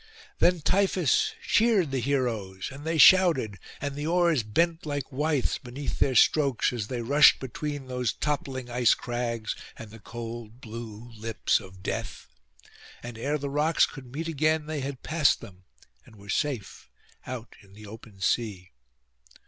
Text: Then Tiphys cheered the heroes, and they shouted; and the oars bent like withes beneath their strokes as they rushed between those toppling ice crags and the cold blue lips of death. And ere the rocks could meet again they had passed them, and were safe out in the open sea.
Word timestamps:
Then 0.39 0.61
Tiphys 0.61 1.33
cheered 1.47 1.91
the 1.91 1.99
heroes, 1.99 2.69
and 2.71 2.85
they 2.85 2.97
shouted; 2.97 3.59
and 3.79 3.93
the 3.93 4.07
oars 4.07 4.41
bent 4.41 4.83
like 4.83 5.11
withes 5.11 5.59
beneath 5.59 5.99
their 5.99 6.15
strokes 6.15 6.73
as 6.73 6.87
they 6.87 7.03
rushed 7.03 7.39
between 7.39 7.85
those 7.85 8.11
toppling 8.11 8.67
ice 8.67 8.95
crags 8.95 9.55
and 9.77 9.91
the 9.91 9.99
cold 9.99 10.59
blue 10.59 11.11
lips 11.15 11.59
of 11.59 11.83
death. 11.83 12.25
And 13.03 13.15
ere 13.15 13.37
the 13.37 13.51
rocks 13.51 13.85
could 13.85 14.11
meet 14.11 14.27
again 14.27 14.65
they 14.65 14.79
had 14.79 15.03
passed 15.03 15.39
them, 15.39 15.65
and 16.03 16.15
were 16.15 16.29
safe 16.29 16.89
out 17.27 17.55
in 17.61 17.73
the 17.73 17.85
open 17.85 18.21
sea. 18.21 18.71